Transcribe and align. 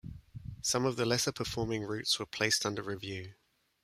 Some 0.63 0.85
of 0.85 0.95
the 0.95 1.05
lesser-performing 1.05 1.83
routes 1.83 2.17
were 2.17 2.25
placed 2.25 2.65
under 2.65 2.81
review. 2.81 3.35